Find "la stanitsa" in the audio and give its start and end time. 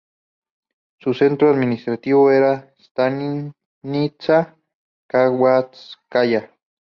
2.55-4.57